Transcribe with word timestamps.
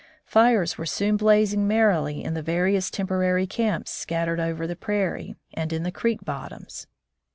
Fires 0.25 0.79
were 0.79 0.87
soon 0.87 1.15
blazing 1.15 1.67
merrily 1.67 2.23
in 2.23 2.33
the 2.33 2.41
va 2.41 2.57
rious 2.57 2.89
temporary 2.89 3.45
camps 3.45 3.91
scattered 3.91 4.39
over 4.39 4.65
the 4.65 4.75
prairie 4.75 5.35
and 5.53 5.71
in 5.71 5.83
the 5.83 5.91
creek 5.91 6.25
bottoms, 6.25 6.85
and 6.89 6.89
after 6.89 7.19
80 7.19 7.25